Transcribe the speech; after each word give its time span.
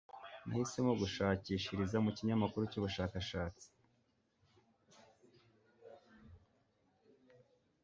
nahisemo 0.47 0.91
gushakishiriza 1.01 1.97
mu 2.05 2.11
kinyamakuru 2.17 2.63
cy'ubushakashatsi 2.71 3.67